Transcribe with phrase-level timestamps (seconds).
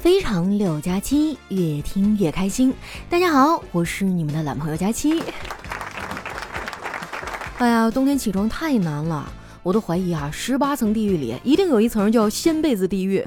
[0.00, 2.72] 非常六加七，越听越开心。
[3.10, 5.22] 大家好，我是你们的懒朋友佳期。
[7.58, 9.30] 哎呀，冬天起床太难了，
[9.62, 13.22] 我都怀疑啊，十八层地狱里一定有一层叫掀被子地狱。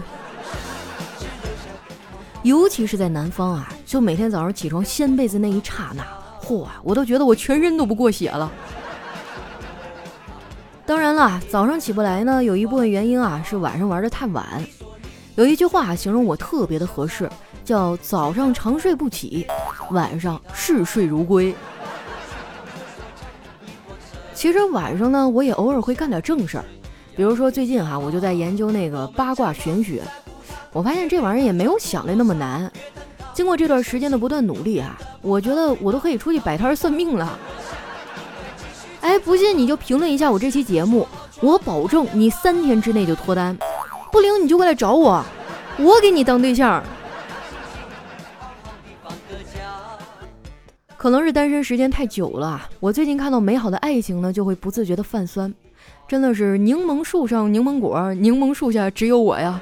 [2.41, 6.03] 尤其是在南方啊，就每天早上起床掀被子那一刹那，
[6.43, 8.51] 嚯，我都觉得我全身都不过血了。
[10.87, 14.65] 当然了，早上起不来呢，有一部分原因啊是晚上玩的太晚。
[15.35, 17.29] 有一句话形容我特别的合适，
[17.65, 19.47] 叫早上长睡不起，
[19.89, 21.55] 晚上嗜睡如归。
[24.35, 26.65] 其实晚上呢，我也偶尔会干点正事儿，
[27.15, 30.03] 比如说最近哈，我就在研究那个八卦玄学，
[30.71, 32.71] 我发现这玩意儿也没有想的那么难。
[33.33, 37.39] 经过这段时间的不断努力啊，我觉得我都可以出去摆摊算命了。
[39.01, 41.07] 哎，不信你就评论一下我这期节目，
[41.41, 43.57] 我保证你三天之内就脱单，
[44.13, 45.25] 不灵你就过来找我，
[45.79, 46.83] 我给你当对象。
[50.95, 55.51] 可能是单身时间太久了，我最近看到美好的爱情呢，就会不自觉的泛酸，
[56.07, 59.59] 真的是柠檬树上柠檬果，柠檬树下只有我呀。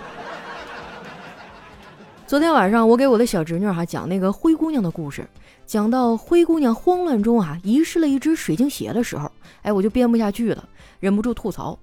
[2.28, 5.26] 昨天晚上我给我的小侄女哈讲那个灰姑娘的故事。
[5.66, 10.68] 讲到灰姑娘慌乱中啊遗失了一只水晶鞋的时候，哎，我就编不下去了，
[11.00, 11.80] 忍不住吐槽，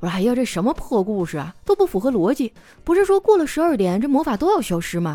[0.00, 2.52] 我说：“哎呀，这什么破故事啊，都不符合逻辑！
[2.84, 5.14] 不是说过了十二点这魔法都要消失吗？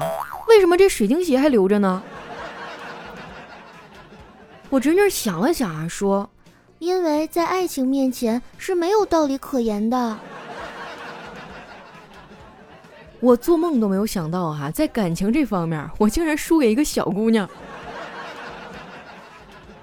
[0.49, 2.03] 为什么这水晶鞋还留着呢？”
[4.69, 6.29] 我侄女想了想啊，说
[6.79, 10.17] ：“因为在爱情面前是没有道理可言的。”
[13.21, 17.49] 我做梦都没有想到哈，在感情这方面，我竟然输给一个小姑娘。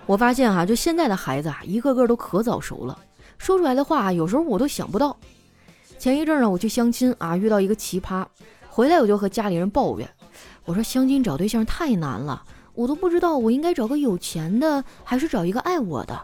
[0.05, 2.99] 我发现哈，就现在的孩子啊，一个个都可早熟了，
[3.41, 5.17] 说出来的话有时候我都想不到。
[5.99, 8.25] 前一阵呢，我去相亲啊，遇到一个奇葩，
[8.69, 10.09] 回来我就和家里人抱怨，
[10.67, 12.43] 我说相亲找对象太难了，
[12.75, 16.21] 我都不知道我应该找个有钱的，还是找一个爱我的。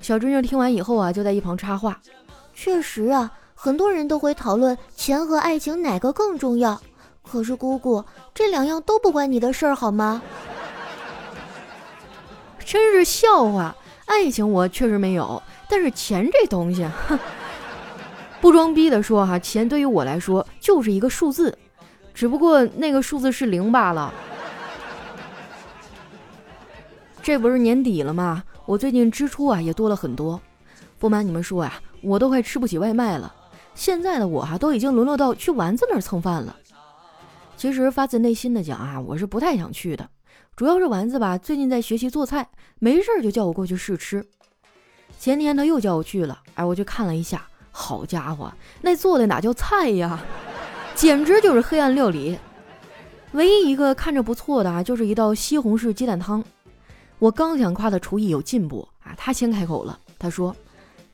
[0.00, 2.00] 小侄女听完以后啊，就在一旁插话
[2.54, 6.80] ：“确实啊，很多人都会讨论钱和爱情哪个更重要，
[7.22, 8.02] 可是姑姑，
[8.34, 10.22] 这两样都不关你的事儿好吗？”
[12.64, 13.76] 真是笑话！
[14.06, 15.42] 爱情我确实没有，
[15.72, 17.18] 但是钱这东西，哼
[18.42, 21.56] 不装逼的说哈，钱对于我来说就是一个数字，
[22.12, 24.12] 只不过那个数字是零罢了。
[27.22, 28.44] 这不是年底了吗？
[28.66, 30.38] 我最近支出啊也多了很多，
[30.98, 33.34] 不瞒你们说啊，我都快吃不起外卖了。
[33.74, 36.54] 现在的我哈都已经沦落到去丸子那儿蹭饭了。
[37.56, 40.06] 其实发自内心的讲啊，我是不太想去的。
[40.54, 42.46] 主要是丸子吧，最近在学习做菜，
[42.78, 44.22] 没事儿就叫我过去试吃。
[45.22, 50.20] 前天他又叫我去了，哎，我去看了一下，好家伙，那做的哪叫菜呀，
[50.96, 52.36] 简直就是黑暗料理。
[53.30, 56.42] 唯一一个看着不错的啊，就是一道西红柿鸡蛋汤。
[57.20, 60.56] 我刚想夸他厨艺有进步啊，他先开口了，他说：“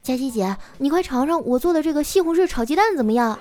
[0.02, 3.38] 佳琪姐，你快尝尝我做的这个西红柿炒鸡蛋怎么样？”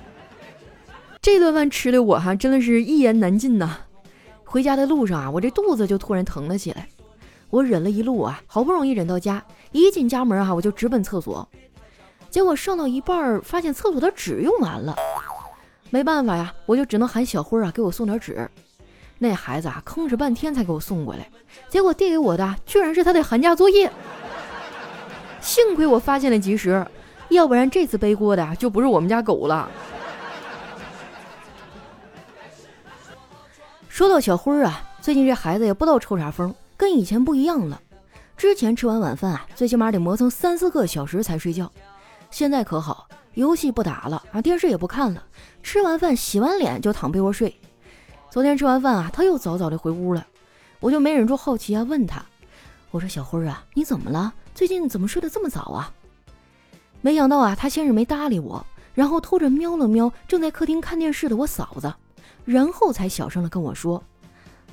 [1.20, 3.76] 这顿饭吃的我哈真的是一言难尽呐！
[4.42, 6.88] 回家的路上啊，我这肚子就突然疼了起来。
[7.52, 11.46] 我忍了一路啊，好不容易忍到家，一进家门哈，我就直奔厕所。
[12.30, 14.96] 结果上到一半儿，发现厕所的纸用完了。
[15.90, 18.50] 没办法呀，我就只能喊小辉啊给我送点纸。
[19.18, 21.28] 那孩子啊，吭哧半天才给我送过来。
[21.68, 23.92] 结果递给我的居然是他的寒假作业。
[25.42, 26.86] 幸亏我发现的及时，
[27.28, 29.70] 要不然这次背锅的就不是我们家狗了。
[33.90, 37.80] 说到小辉儿啊，最近这孩子也不知道抽啥风，跟以前不一样了。
[38.36, 41.70] 之前吃完晚饭啊，最起码得磨蹭三四个小时才睡觉，
[42.28, 45.22] 现在可好，游戏不打了啊，电视也不看了，
[45.62, 47.54] 吃完饭洗完脸就躺被窝睡。
[48.32, 50.26] 昨天吃完饭啊，他又早早的回屋了，
[50.80, 52.20] 我就没忍住好奇啊，问他，
[52.90, 54.34] 我说小辉啊，你怎么了？
[54.52, 55.88] 最近怎么睡得这么早啊？
[57.00, 61.94] 没想到啊，他先是没搭理我，然后偷着瞄了瞄正在客厅看电视的我嫂子。
[62.44, 64.02] 然后才小声的跟我说：“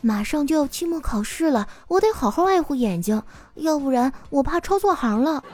[0.01, 3.22] 马上就要期末考试了，我得好好爱护眼睛，
[3.56, 5.44] 要不然我怕抄错行了。”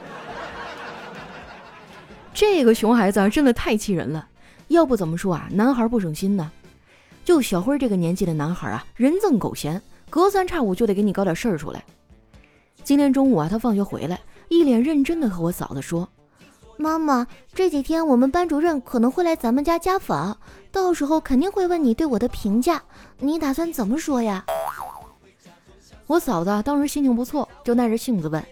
[2.34, 4.28] 这个熊孩子，真的太气人了。
[4.68, 6.52] 要不怎么说啊，男孩不省心呢？
[7.24, 11.84] 就小辉这个年纪的男孩啊，人憎狗嫌，隔三差五就得给你搞点事儿出来。
[12.84, 14.20] 今天中午啊，他放学回来，
[14.50, 16.08] 一脸认真的和我嫂子说。
[16.78, 20.38] 妈妈，这几天我们班主任可能会来咱们家家访，
[20.72, 22.82] 到时候肯定会问你对我的评价，
[23.20, 24.46] 你打算怎么说呀？
[26.08, 28.44] 我嫂子当时心情不错，就耐着性子问：“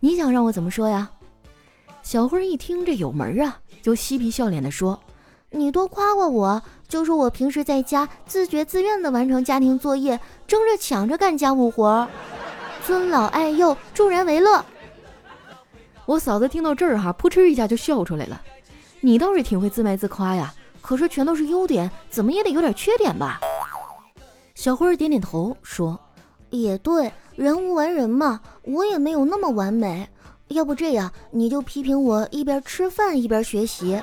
[0.00, 1.10] 你想让我怎么说呀？”
[2.02, 4.98] 小辉一听这有门啊，就嬉皮笑脸的说
[5.50, 12.08] ：“你多夸夸我，就说我平时在家自觉自愿的完成家庭作业，争着抢着干家务活，
[12.86, 14.64] 尊老爱幼，助人为乐。
[16.06, 18.40] 我嫂子听到这儿哈，扑哧一下就笑出来了。
[19.00, 23.40] 你倒是挺会自卖自夸呀，可是全都是优点，怎么也得有点缺点吧？
[24.54, 25.98] 小辉点点头说
[26.50, 30.08] ：“也对，人无完人嘛，我也没有那么完美。
[30.48, 34.00] 要不这样，你就批评我一边吃饭一边学习，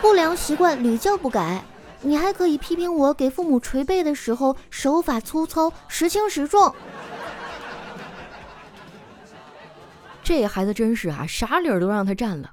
[0.00, 1.62] 不良习惯屡教不改。
[2.00, 6.74] 你还可以批评我给父母捶背的时候手法粗糙，时轻时重。”
[10.40, 12.50] 这孩子真是啊，啥理儿都让他占了。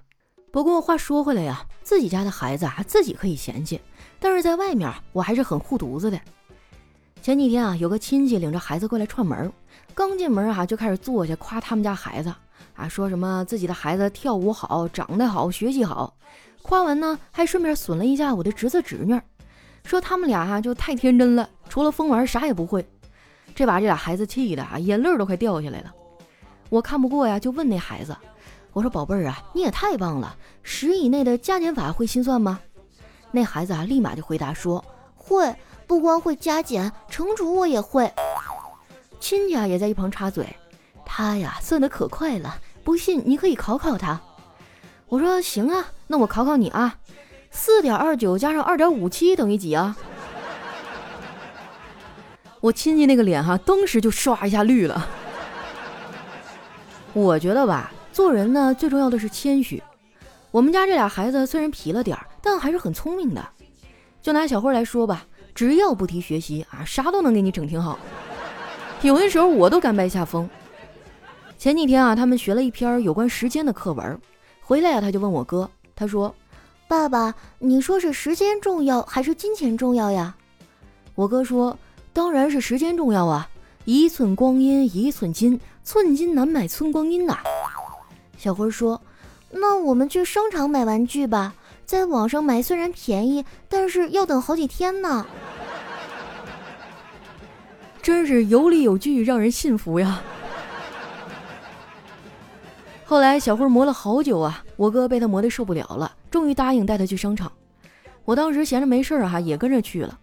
[0.52, 3.80] 不过话说回来呀，自己家的孩子啊，自己可以嫌弃，
[4.20, 6.20] 但是在外面我还是很护犊子的。
[7.22, 9.50] 前几天啊，有个亲戚领着孩子过来串门，
[9.96, 12.34] 刚进门啊，就开始坐下夸他们家孩子
[12.76, 16.14] 啊，说什么自己的孩子跳舞好，长得好，学习好。
[16.62, 19.18] 夸完呢，还顺便损了一下我的侄子侄女，
[19.86, 22.86] 说他们俩啊就太天真了，除了疯玩啥也不会。
[23.56, 25.94] 这把这俩孩子气的啊，眼泪都快掉下来了。
[26.70, 28.16] 我看不过呀，就问那孩子
[28.74, 32.60] ：“我说宝贝儿啊，你也太棒了，十以内的加减法会心算吗？”
[33.32, 34.84] 那孩子啊，立马就回答说
[35.16, 35.56] ：“会，
[35.88, 38.12] 不光会加减，乘除我也会。”
[39.20, 40.56] 亲家也在一旁插嘴
[41.06, 44.22] ：“他呀，算得可快了，不信你可以考考他。”
[45.10, 46.98] 我说：“行啊，那我考考你啊，
[47.50, 49.98] 四点二九加上二点五七等于几啊？”
[52.62, 55.08] 我亲戚那个脸哈，当时就唰一下绿了。
[57.14, 59.82] 我觉得吧，做人呢最重要的是谦虚。
[60.52, 63.44] 我们家这俩孩子虽然皮了点儿，但还是很聪明的。
[64.22, 67.98] 就拿小慧来说吧，只要不提学习啊，啥都能给你整挺好。
[69.02, 70.50] 有的时候我都甘拜下风。
[71.58, 74.20] 前几天啊，他们学了一篇有关时间的课文，
[74.62, 76.34] 回来啊，他就问我哥，他说
[76.88, 80.36] ：“爸爸，你说是时间重要还是金钱重要呀？”
[81.16, 81.78] 我哥说
[82.14, 83.50] ：“当然是时间重要啊。”
[83.92, 87.40] 一寸光阴一寸金，寸金难买寸光阴呐。
[88.38, 89.02] 小辉说
[89.50, 91.56] ：“那我们去商场买玩具吧，
[91.88, 95.26] 在网上买虽然便宜，但是要等好几天呢。
[98.00, 100.22] ”真是有理有据，让人信服呀。
[103.06, 107.52] 后来小辉磨了好久啊，我哥被他磨得受不了了，终于答应带他去商场。
[108.24, 110.20] 我当时闲着没事儿哈，也跟着去了。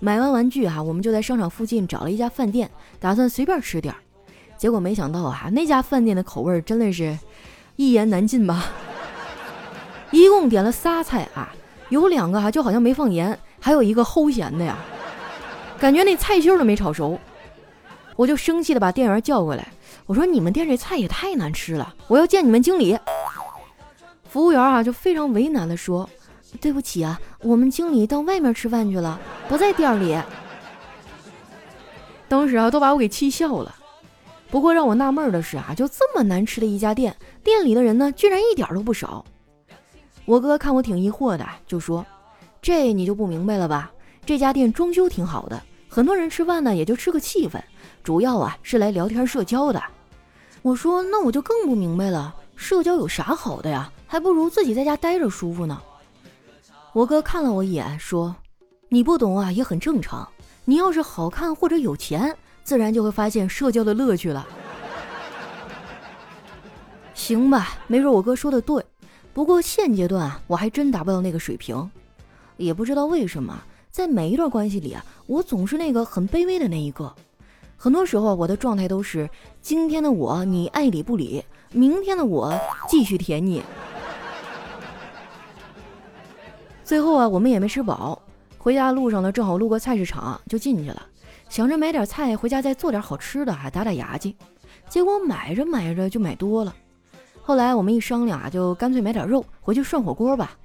[0.00, 4.00] 买完玩具哈，我们就在商场附近找了一家饭店，打算随便吃点儿。
[4.56, 7.18] 结果没想到啊，那家饭店的口味真的是
[7.76, 8.64] 一言难尽吧。
[10.10, 11.54] 一共点了仨菜啊，
[11.90, 14.78] 有两个哈就好像没放盐，还有一个齁咸的呀，
[15.78, 17.18] 感觉那菜心都没炒熟。
[18.16, 19.66] 我就生气的把店员叫过来，
[20.04, 22.98] 我说：“你们店这菜也太难吃了，我要见你们经理。”
[24.28, 26.08] 服务员啊就非常为难的说。
[26.60, 30.18] 对不起啊，我们经理到外面吃饭去了，不在店里。
[32.28, 33.74] 当时啊，都把我给气笑了。
[34.50, 39.24] 不过让我纳闷的是啊，就这么难吃的一家店，店里的人呢，居然一点都不少。
[40.24, 42.04] 我哥看我挺疑惑的，就说
[42.60, 43.90] ：“这你就不明白了吧？
[44.26, 47.60] 这家店装修挺好的，很多人吃饭呢，也就吃个气氛，
[48.02, 49.82] 主要啊是来聊天社交的。”
[50.62, 53.90] 我说：“那我就更不明白了，社交有啥好的呀？
[54.06, 55.80] 还不如自己在家待着舒服呢。”
[56.92, 58.34] 我哥看了我一眼，说
[58.90, 60.28] ：“你不懂啊，也很正常。
[60.64, 64.44] 你要是好看或者有钱，自然就会发现社交的乐趣了。
[67.14, 68.84] ”行吧，没准我哥说的对。
[69.32, 71.88] 不过现阶段啊，我还真达不到那个水平。
[72.56, 73.56] 也不知道为什么，
[73.92, 77.14] 在每一段关系里啊，我总是那个很卑微的那一个。
[77.76, 79.30] 很多时候，我的状态都是：
[79.62, 82.52] 今天的我你爱理不理，明天的我
[82.88, 83.62] 继续舔你。
[86.90, 88.20] 最后啊，我们也没吃饱，
[88.58, 91.00] 回家路上呢，正好路过菜市场，就进去了，
[91.48, 94.34] 想着买点菜回家再做点好吃的，还打打牙祭。
[94.88, 96.74] 结果买着买着就买多了。
[97.42, 100.58] 后来我们一商量啊，就干脆买点肉回去涮火锅吧。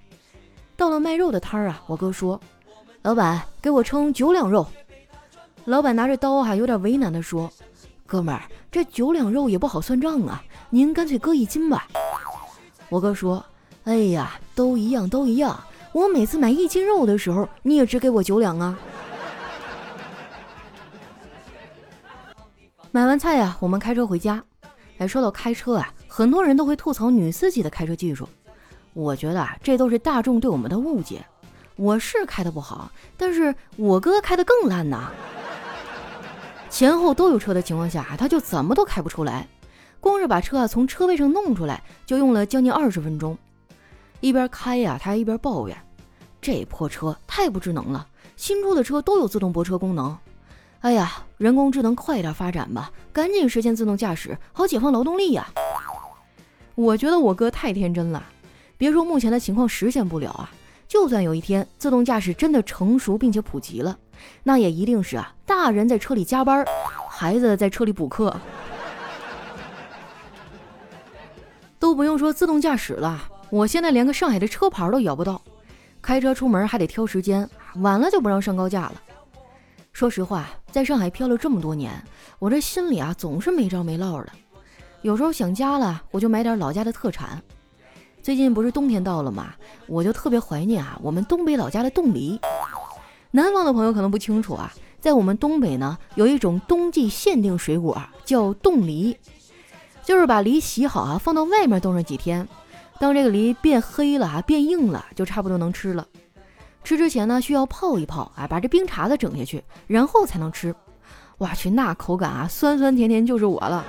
[0.75, 2.41] 到了卖肉的摊儿啊，我哥说
[3.03, 4.65] ：“老板，给我称九两肉。”
[5.65, 7.47] 老板拿着刀哈，有点为难的说
[8.07, 8.41] ：“哥们儿，
[8.71, 11.87] 这九两肉也不好算账啊，您干脆搁一斤吧。”
[12.89, 13.45] 我哥说
[13.85, 15.55] ：“哎呀，都一样，都一样。”
[15.95, 18.77] 我每次买一斤肉的时候，你也只给我九两啊。
[22.91, 24.43] 买完菜呀，我们开车回家。
[24.97, 28.27] 哎，说到开车啊，很多人都会吐槽女司机的开车技术。
[28.91, 31.25] 我觉得啊，这都是大众对我们的误解。
[31.77, 35.09] 我是开的不好，但是我哥开的更烂呐。
[36.69, 39.47] 前后都有车的情况下，他就怎么都开不出来。
[40.01, 43.37] 光是把车啊从车位上弄出来，就用了将近二十分钟。
[44.19, 45.77] 一边开呀，他还一边抱怨。
[46.45, 48.05] 这破车太不智能了，
[48.37, 50.15] 新出的车都有自动泊车功能。
[50.81, 55.47] 哎呀，人工智能快点发展吧，赶紧实现自动驾驶，好解放劳动力呀！
[56.75, 58.23] 我觉得我哥太天真了，
[58.77, 60.51] 别说目前的情况实现不了啊，
[60.87, 63.97] 就算有一天自动驾驶真的成熟并且普及了，
[64.43, 66.63] 那也一定是啊，大人在车里加班，
[67.09, 68.39] 孩子在车里补课。
[71.79, 75.41] 都不用说自动驾驶了，我现在连个上海的车牌都摇不到，
[76.05, 78.93] 开车出门还得挑时间，晚了就不让上高架了。
[79.91, 81.91] 说实话，在上海漂了这么多年，
[82.37, 84.31] 我这心里啊总是没着没落的。
[85.01, 87.41] 有时候想家了，我就买点老家的特产。
[88.21, 89.55] 最近不是冬天到了吗？
[89.87, 92.39] 我就特别怀念啊我们东北老家的冻梨。
[93.31, 99.17] 南方的朋友可能不清楚啊，在我们东北呢，有一种冬季限定水果叫冻梨。
[100.03, 102.47] 就是把梨洗好啊，放到外面冻上几天，
[102.99, 106.07] 当这个梨变黑了啊，变硬了，就差不多能吃了。
[106.83, 110.73] 吃之前呢，需要泡一泡啊，把这冰碴子整下去，然后才能吃。
[111.39, 113.83] 哇去，那口感啊，酸酸甜甜就是我了，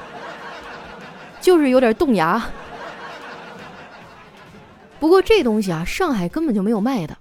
[1.40, 2.42] 就是有点冻牙。
[4.98, 7.16] 不过这东西啊，上海根本就没有卖的，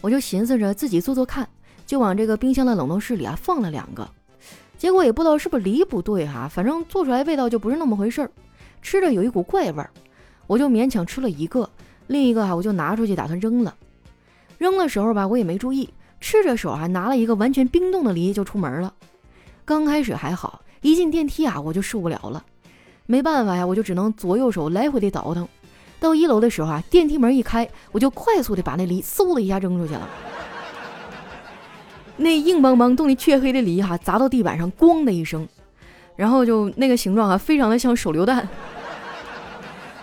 [0.00, 1.48] 我就寻思着自己做做看，
[1.86, 4.08] 就往这个冰箱的冷冻室里啊放了两个。
[4.76, 8.30] 结果也不知道是不是梨不对哈，反正做出来味道就不是那么回事儿，
[8.80, 9.90] 吃着有一股怪味儿，
[10.48, 11.70] 我就勉强吃了一个，
[12.08, 13.76] 另一个哈我就拿出去打算扔了。
[14.58, 15.88] 扔的时候吧，我也没注意，
[16.20, 18.92] 吃着手还拿了一个完全冰冻的梨就出门了。
[19.64, 22.44] 刚开始还好，一进电梯啊我就受不了了，
[23.06, 25.46] 没办法呀，我就只能左右手来回的倒腾。
[26.00, 30.08] 到一楼的时候啊，电梯门一开，我就快速的把那梨嗖的一下扔出去了。
[32.16, 35.46] 那硬邦邦、冻得黢黑的梨哈，砸到地板上，咣的一声，
[36.16, 38.48] 然后就那个形状啊，非常的像手榴弹，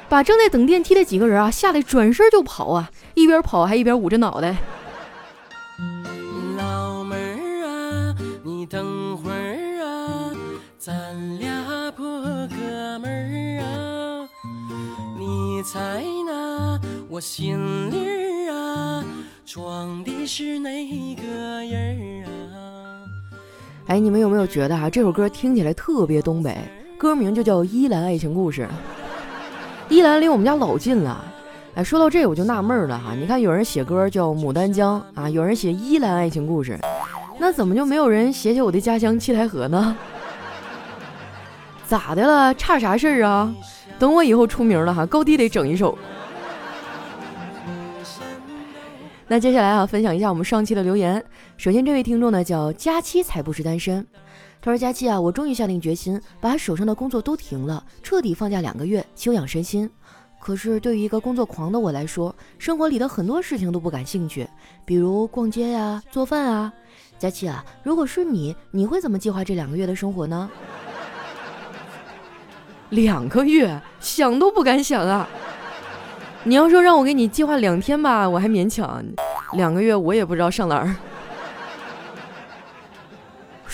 [0.07, 4.55] 把正在等电梯的几个人啊吓得转身就跑啊，一边跑还一边捂着脑袋。
[6.57, 10.31] 老妹儿啊，你等会儿啊，
[10.77, 12.05] 咱俩破
[12.47, 14.29] 哥们儿啊，
[15.17, 16.79] 你猜呢？
[17.09, 17.57] 我心
[17.91, 19.03] 里啊。
[19.45, 20.69] 装的是哪
[21.15, 21.24] 个
[21.65, 23.01] 人啊？
[23.88, 26.57] 哎，你们有没有觉得哈，这首歌听起来特别东北？
[26.97, 28.62] 歌名就叫《依兰爱情故事》。
[29.89, 31.23] 依兰离我们家老近了。
[31.75, 36.71] 哎，说到这我就纳闷了哈，你看有人写歌叫《牡丹江》啊，有人写《依兰爱情故事》，
[37.37, 39.95] 那怎么就没有人写写我的家乡七台河呢？
[41.85, 42.53] 咋的了？
[42.55, 43.53] 差啥事儿啊？
[43.99, 45.97] 等我以后出名了哈，高低得整一首。
[49.27, 51.23] 那接下来啊，分享一下我们上期的留言。
[51.57, 54.05] 首先，这位听众呢叫佳期，才不是单身。
[54.65, 59.88] 他说：“佳期啊，我终于下定决心，把手上的工作都停了，彻底放假两个月，休养身心。
[60.39, 64.50] 可是对于一个工作狂的我来说，生活里的很多事情都不感兴趣，
[64.84, 66.74] 比如逛街呀、做饭啊。
[67.19, 70.50] 佳期啊，如果是你，你会怎么计划这两个月的生活呢？
[72.89, 75.29] 两个月，想都不敢想啊！”
[76.43, 79.00] 你要说让我给你计划两天吧，我还勉强；
[79.53, 80.95] 两个月我也不知道上哪儿。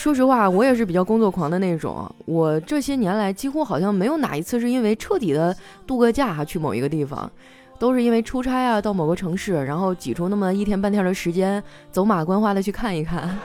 [0.01, 2.09] 说实话，我也是比较工作狂的那种。
[2.25, 5.55] 我这些年来几乎好像没有哪一次是因为彻底的
[5.85, 7.31] 度个假哈去某一个地方，
[7.77, 13.37] 都是因为出差啊到某个城市，然后挤出那么一天半天的时间，走马观花的去看一看。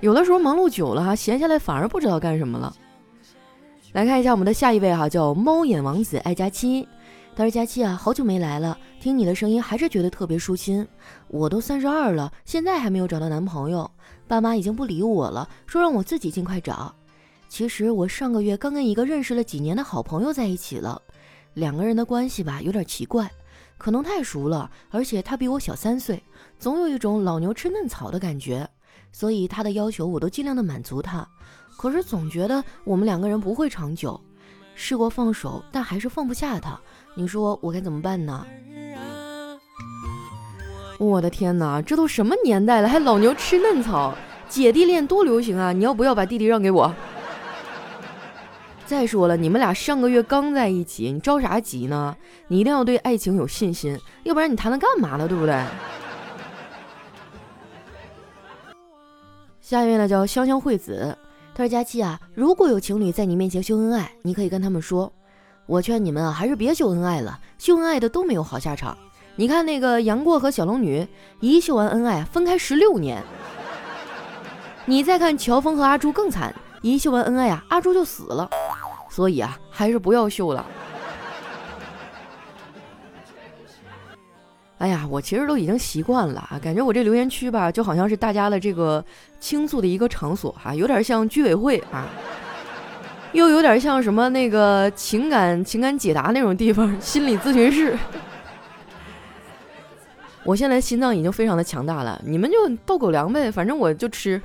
[0.00, 2.74] 有的时候忙碌久了哈，闲下来反而不知道干什么了。
[3.92, 6.88] 来看一下我们的下一位哈，叫猫眼王子爱佳期。
[7.36, 10.86] 他说：“佳期啊，好久没来了，听你的声音还是觉得特别舒心。
[11.32, 13.88] 我都三十二了，现在还没有找到男朋友，
[14.26, 16.92] 爸妈已经不理我了，说让我自己尽快找。
[17.48, 21.00] 其实我上个月刚跟一个认识了几年的好朋友在一起了，
[21.54, 23.30] 两个人的关系吧有点奇怪，
[23.78, 26.20] 可能太熟了，而且他比我小三岁，
[26.58, 28.68] 总有一种老牛吃嫩草的感觉，
[29.12, 31.26] 所以他的要求我都尽量的满足他。”
[31.78, 34.20] 可是总觉得我们两个人不会长久，
[34.74, 36.78] 试过放手，但还是放不下他。
[37.14, 38.46] 你说我该怎么办呢？
[41.00, 44.14] 我的天哪，这都什么年代了，还老牛吃嫩草？
[44.50, 45.72] 姐弟恋多流行啊！
[45.72, 46.92] 你要不要把弟弟让给我？
[48.84, 52.14] 再说了，你们俩上个月刚在一起，你着啥急呢？
[52.48, 55.26] 你一定要对爱情有信心，要不然你谈它干嘛呢？
[55.26, 55.64] 对不对？
[59.62, 61.16] 下一位呢，叫香香惠子。
[61.54, 65.10] 他说：“佳期啊，如果有情侣在你面前秀恩爱，你可以跟他们说，
[65.64, 68.94] 我劝你们啊，还是别秀恩爱了，秀恩爱的都没有好下场。
[69.40, 71.08] 你看那个杨过和小龙女，
[71.40, 73.22] 一秀完恩爱分开十六年。
[74.84, 78.50] 你再看乔峰和阿朱更惨，一秀完恩爱啊，阿朱就死了。
[79.08, 80.62] 所以啊，还是不要秀了。”
[84.76, 89.02] 哎呀，我其实都已经习惯了啊，感觉我这留言区吧，就好像是大家的这个
[89.40, 92.04] 倾诉的一个场所哈，有点像居委会啊，
[93.32, 97.98] 又有点像什么那个情感情感解答那种地方，心理咨询室。
[100.44, 102.56] 我现在心脏已经非常的强大了，你们就
[102.86, 104.40] 斗狗粮呗，反正我就吃。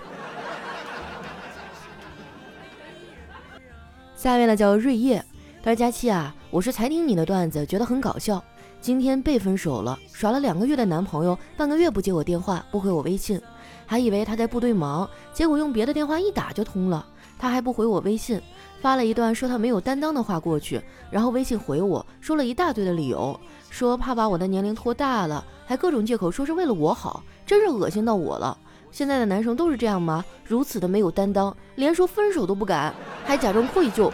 [4.16, 5.24] 下面呢叫瑞叶，
[5.64, 8.44] 他说佳期啊，我是才听你的段子，觉得很搞笑。
[8.82, 13.42] 今天被分手了，耍了两个月的男朋友，半个月不接我电话，不回我微信，
[13.86, 17.06] 还以为他在部队忙，结果用别的电话一打就通了，
[17.38, 18.42] 他还不回我微信，
[18.82, 23.40] 发了一段说他没有担当的话过去，然后微信回我说了一大堆的理由，
[23.70, 28.58] 说怕把我的年龄拖大了，还各种借口说是为了我好，真是恶心到我了。
[28.92, 30.24] 现在的男生都是这样吗？
[30.46, 32.94] 如此的没有担当，连说分手都不敢，
[33.26, 34.12] 还假装愧疚。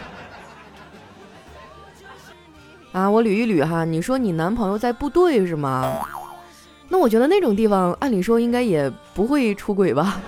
[2.90, 5.82] 啊，我捋一捋哈，你说你男朋友在部队是吗？
[6.92, 10.20] 那我觉得那种地方，按理说应该也不会出轨吧？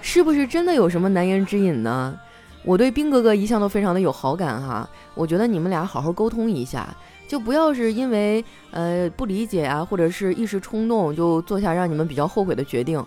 [0.00, 2.18] 是不是真的有什么难言之隐呢？
[2.64, 6.88] 我对兵哥哥一向都非常的有好感哈，我觉得你们俩好好沟通一下，
[7.28, 12.98] 就不要是因为呃不理解啊，或者是一时冲动就做下让你们比较后悔的决定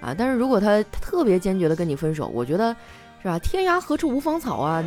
[0.00, 0.12] 啊。
[0.18, 2.74] 但是如果他特别坚决的跟你分手，我觉得
[3.22, 3.38] 是吧？
[3.38, 4.82] 天涯何处无芳草啊！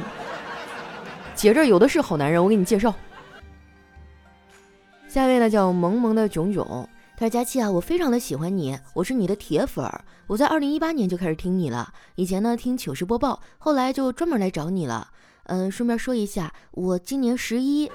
[1.36, 2.94] 姐这有的是好男人，我给你介绍。
[5.14, 15.08] 下一位呢叫萌萌的囧囧，他说：“佳期啊，我非常的喜欢你，我是你的铁粉儿，我在二零一八年就开始听你了，以前呢听糗事播报，后来就专门来找你了。
[15.44, 17.92] 嗯，顺便说一下，我今年十一，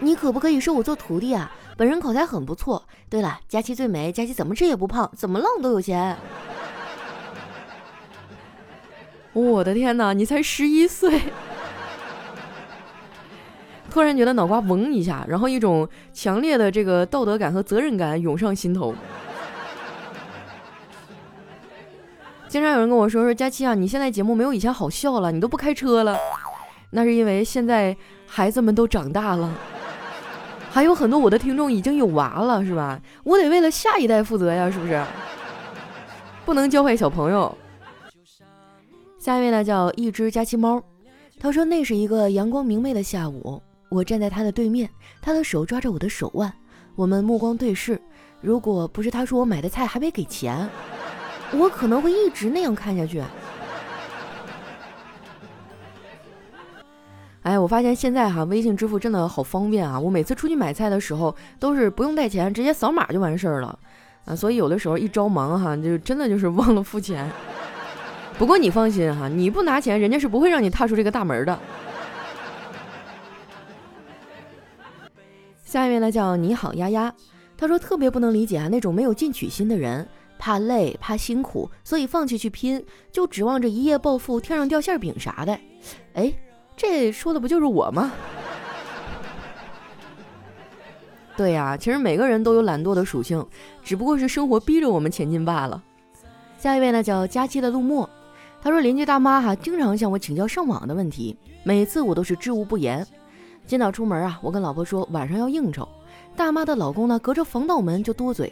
[0.00, 1.52] 你可不可以收我做徒弟啊？
[1.76, 2.84] 本人口才很不错。
[3.08, 6.16] 对了，佳期最美，佳期怎么吃也不胖，怎么浪都有钱。”
[9.34, 11.22] 我的天哪，你才十一岁！
[13.90, 18.94] 突然觉得脑瓜嗡一下，然后一种强烈的这个道德感和责任感涌上心头。
[22.48, 26.16] 经常有人跟我说说佳期啊，你现在节目没有以前好笑了，你都不开车了，
[26.90, 27.96] 那是因为现在
[28.26, 29.52] 孩子们都长大了，
[30.70, 33.00] 还有很多我的听众已经有娃了，是吧？
[33.24, 35.02] 我得为了下一代负责呀，是不是？
[36.46, 37.56] 不能教坏小朋友。
[39.18, 40.82] 下一位呢叫一只佳期猫，
[41.38, 44.88] 他说那是一个阳光明媚的下午，我站在他的对面，
[45.20, 46.52] 他的手抓着我的手腕，
[46.94, 48.00] 我们目光对视。
[48.40, 50.68] 如果不是他说我买的菜还没给钱，
[51.52, 53.22] 我可能会一直那样看下去。
[57.42, 59.98] 哎，我发现现在哈微信支付真的好方便啊！
[59.98, 63.78] 我每次出去买菜的时候都是不用带钱，直接扫码就完事儿了
[64.26, 64.36] 啊！
[64.36, 67.30] 所以有的时候一着忙哈，就真的就是忘了付钱。
[68.36, 71.58] 不过你放心哈，你不拿钱，人家是不会让你踏出这个大门的。
[75.68, 77.12] 下一位呢叫你好丫丫，
[77.54, 85.60] 他说特别不能理解啊那种没有进取心的人，怕累怕辛苦，所以放弃去拼，就指望着一夜暴富、天上掉馅饼啥的。
[86.14, 86.32] 哎，
[86.74, 88.10] 这说的不就是我吗？
[91.36, 93.46] 对呀，其实每个人都有懒惰的属性，
[93.84, 95.84] 只不过是生活逼着我们前进罢了。
[96.56, 98.08] 下一位呢叫佳期的陆墨。
[98.62, 103.06] 他说：“邻居大妈哈经常向我请教上网的问题，每次我都是知无不言。
[103.68, 105.86] 今早出门啊，我跟老婆说晚上要应酬，
[106.34, 108.50] 大妈的老公呢隔着防盗门就多嘴。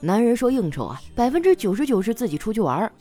[0.00, 2.92] 男人说应酬啊，百分之九十九是自己出去玩。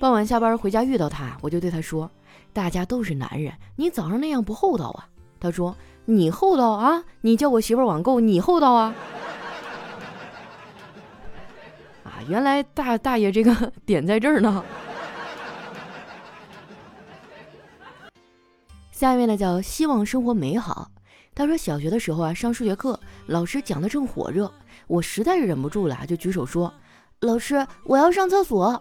[0.00, 2.10] 傍晚下班回家遇到他，我就对他说：
[2.54, 5.04] 大家都是男人，你早上那样不厚道啊。
[5.38, 7.04] 他说：你厚道啊？
[7.20, 8.94] 你叫我媳妇网购，你厚道啊？
[12.04, 14.64] 啊，原来大大爷这个 点在这儿呢。”
[18.94, 20.88] 下一位呢叫希望生活美好。
[21.34, 24.48] 他说小学的时候啊，上数学课，老师讲的正火热，
[24.86, 26.72] 我实在是忍不住了，就举手说
[27.18, 28.80] ：“老师，我要上厕所。”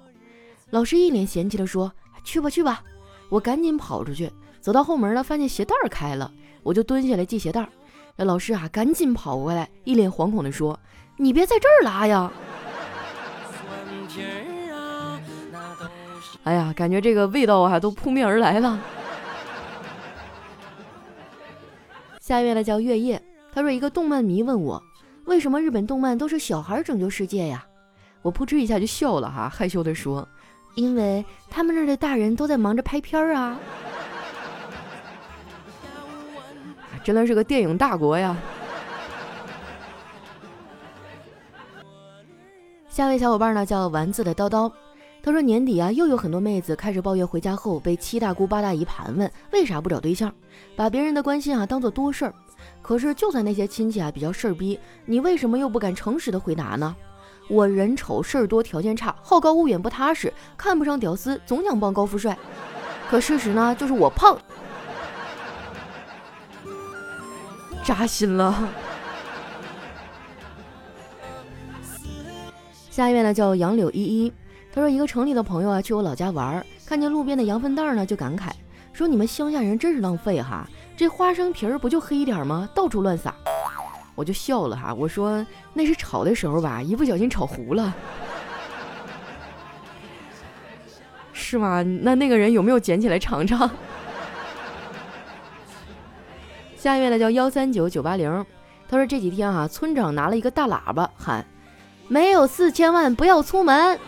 [0.69, 1.91] 老师一脸嫌弃的说
[2.23, 2.84] ：“去吧去吧。”
[3.30, 7.67] 我赶紧跑出去，走到后门呢，发现鞋带开了，我就蹲下来系鞋带。
[8.15, 10.80] 那老师啊，赶紧跑过来，一脸惶恐的说
[11.17, 12.32] ：“你别在这儿拉呀！”
[16.43, 18.80] 哎呀，感觉这个味道啊，都扑面而来了。
[22.24, 24.82] 下一位呢叫月夜，他说一个动漫迷问我，
[25.26, 27.66] 为什么日本动漫都是小孩拯救世界呀？
[28.22, 30.26] 我扑哧一下就笑了哈，害羞的说，
[30.76, 33.60] 因为他们那儿的大人都在忙着拍片儿啊，
[37.04, 38.38] 真的是个电影大国呀。
[42.88, 44.72] 下位小伙伴呢叫丸子的叨叨，
[45.26, 50.30] 他说年底啊，又有很多妹子开始抱怨回家后被七大姑八大姨盘问为啥不找对象，
[50.76, 52.34] 把别人的关心啊当做多事儿。
[52.82, 56.94] 可是就算那些亲戚啊比较事儿逼，你为什么又不敢诚实的回答呢？
[57.48, 62.38] 我人丑事儿多条件差，好高骛远不踏实，看不上屌丝，总想傍高富帅。
[63.10, 64.38] 可事实呢，就是我胖，
[67.82, 68.68] 扎心了。
[72.90, 74.34] 下一位呢叫杨柳依依。
[74.76, 78.50] 他说：“一个城里的朋友啊，去我老家玩，看见路边的羊粪蛋呢，就感慨
[78.92, 82.68] 说：‘你们乡下人真是浪费哈，这花生皮儿不就黑一点吗？
[82.74, 83.32] 到处乱撒。’
[84.16, 87.94] 我就笑了哈，我说那是炒的时候吧，一不小心炒糊了，
[91.34, 91.84] 是吗？
[91.84, 93.70] 那那个人有没有捡起来尝尝？”
[96.76, 98.44] 下一位呢叫幺三九九八零，
[98.90, 101.46] 他说这几天啊，村长拿了一个大喇叭喊
[102.10, 104.00] ：‘没有四千万不要出门。’”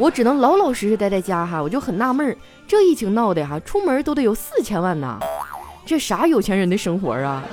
[0.00, 2.34] 我只能老老实实待在家哈，我就很纳闷儿，
[2.66, 5.18] 这疫情闹的哈，出门都得有四千万呐，
[5.84, 7.44] 这啥有钱人的生活啊？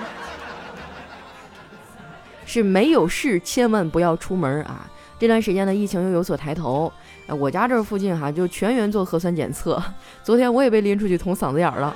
[2.48, 4.90] 是没有事千万不要出门啊！
[5.20, 6.90] 这段时间呢，疫情又有所抬头，
[7.38, 9.84] 我家这附近哈就全员做核酸检测，
[10.24, 11.94] 昨天我也被拎出去捅嗓子眼儿了。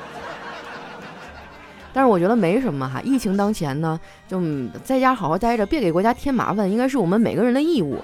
[1.94, 4.42] 但是我觉得没什么哈，疫情当前呢，就
[4.84, 7.98] 在家好好待着，别给国家添麻烦，应该是我们每个人的义务。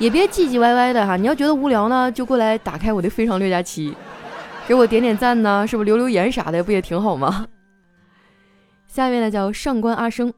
[0.00, 3.90] 也别唧唧歪歪的哈，你要觉得无聊呢，就过来打开我的《非常六加七》，
[4.66, 7.46] 给我点点赞呢，是不是留留言啥的，不也挺好吗？
[8.88, 10.32] 下一位呢叫上官阿生，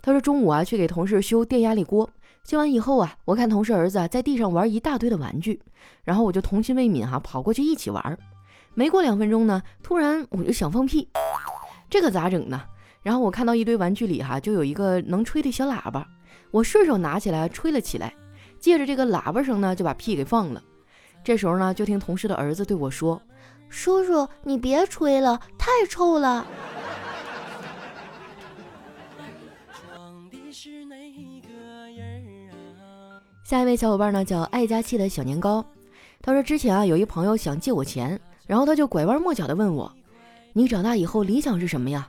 [0.00, 2.08] 他说中午啊去给同事修电压力锅，
[2.44, 5.60] 修完以后啊，我看同事儿子啊在地上玩一大堆的玩具，
[6.04, 8.16] 然后我就童心未泯哈，跑过去一起玩。
[8.74, 11.08] 没过两分钟呢，突然我就想放屁，
[11.90, 12.62] 这可咋整呢？
[13.02, 16.06] 然后我看到一堆玩具里哈就有一个能吹的小喇叭，
[16.52, 18.14] 我顺手拿起来吹了起来。
[18.60, 20.62] 借着这个喇叭声呢，就把屁给放了。
[21.24, 23.20] 这时候呢，就听同事的儿子对我说
[23.68, 26.46] ：“叔叔，你别吹了，太臭了。”
[33.42, 35.64] 下一位小伙伴呢，叫爱家气的小年糕。
[36.22, 39.92] 他说之前啊，有一朋友想借我钱，然后他就拐弯抹角的问我
[40.52, 42.08] ：“你长大以后理想是什么呀？”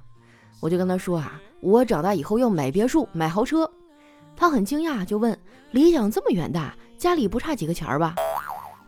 [0.61, 3.67] 我就跟他说啊：“我长大以后要买别墅，买豪车。”
[4.37, 5.35] 他很惊讶，就问
[5.71, 8.15] ：“理想这么远大，家里不差几个钱儿吧？”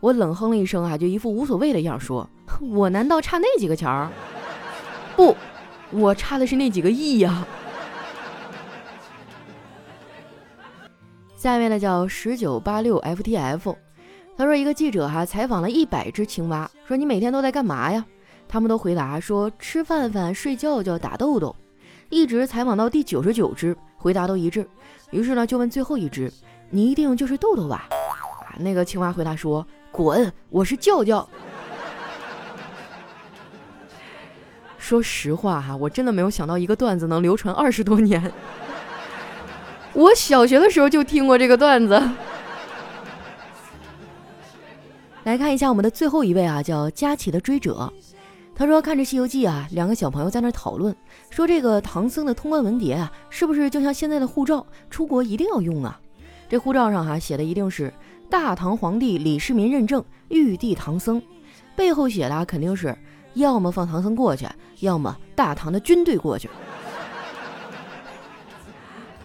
[0.00, 2.28] 我冷哼了一声，啊，就一副无所谓的样说
[2.60, 4.10] ：“我难道差那几个钱儿？
[5.16, 5.34] 不，
[5.90, 7.46] 我差的是那几个亿呀！”
[11.36, 13.74] 下面呢叫十九八六 ftf，
[14.36, 18.04] 他说一个记者哈采访了一百只青蛙，说你每天都在干嘛呀？
[18.46, 21.56] 他们都回答说吃饭饭、睡觉觉、打豆豆。
[22.10, 24.68] 一直采访到第九十九只，回答都一致。
[25.10, 26.30] 于是呢，就问最后一只
[26.70, 31.28] ：“你一定就是豆豆吧？”啊，那个青蛙回答说：“滚，我是叫叫。”
[34.78, 38.30] 说实话哈，我真的没有想到一个段子能流传二十多年。
[39.94, 42.02] 我小学的时候就听过这个段子。
[45.22, 47.90] 来看一下我们的最后一位啊，叫佳琪的追者。
[48.54, 50.94] 他说：“看着《西游记》啊，两个小朋友在那讨论，
[51.30, 55.98] 说这个唐僧的通关文牒啊，是不是就像现在的护照，出国一定要用啊？
[56.48, 57.92] 这护照上哈写的一定是
[58.30, 61.20] 大唐皇帝李世民认证，玉帝唐僧，
[61.74, 62.96] 背后写的肯定是
[63.34, 64.46] 要么放唐僧过去，
[64.80, 66.48] 要么大唐的军队过去。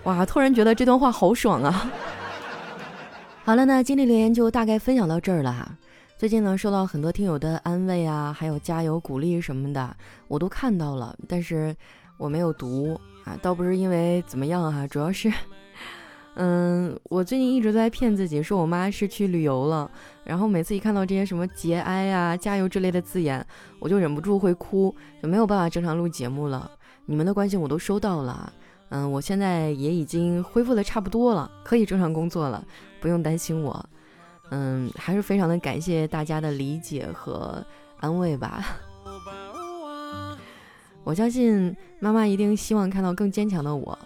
[0.03, 1.91] 哇，突然觉得这段话好爽啊！
[3.43, 5.69] 好了，那今天留言就大概分享到这儿了哈。”
[6.17, 9.95] 最近呢，收到很多听友的安慰啊，还有加油鼓励什么的，
[10.27, 11.75] 我都看到了，但是
[12.17, 15.31] 我没有读啊，倒不是因为怎么样哈，主要是，
[16.41, 19.91] 嗯，我最近一直在骗自己，说我妈是去旅游了，
[20.23, 23.45] 然后每次一看到这些什么节哀啊、加油之类的字眼，
[23.77, 26.71] 我就忍不住会哭，就没有办法正常录节目了。
[27.07, 28.53] 你们的关心我都收到了，
[28.87, 32.65] 嗯，我现在也已经恢复的差不多了，可以正常工作了，
[33.01, 33.85] 不用担心我。
[34.51, 37.61] 嗯，还是非常的感谢大家的理解和
[37.99, 38.63] 安慰吧。
[41.03, 43.99] 我相信妈妈一定希望看到更坚强的我。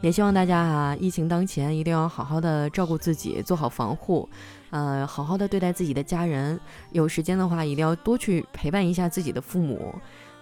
[0.00, 4.28] 也希望大家啊，疫情当前一定要好好的照顾自己，做好防护，
[4.70, 6.58] 呃，好好的对待自己的家人。
[6.92, 9.94] 有时间的话，一定要多去陪伴一下自己的父母。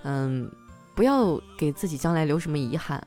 [0.03, 0.51] 嗯，
[0.95, 3.03] 不要给自己将来留什么遗憾。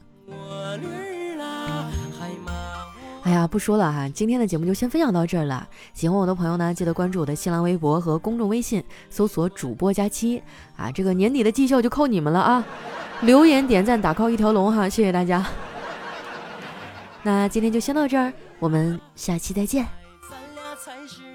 [3.22, 5.68] 哎呀，不说了哈，今天的节目就先分享到这儿了。
[5.94, 10.42] 喜欢我的朋友呢，记得关注我的新浪微博和公众微信，搜索主播佳期
[10.76, 10.90] 啊。
[10.92, 12.66] 这个年底的绩效就靠你们了啊！
[13.22, 15.46] 留言点赞打 call 一条龙哈，谢谢大家。
[17.30, 19.86] 那今天就先到这儿，我们下期再见。
[20.84, 21.29] 才是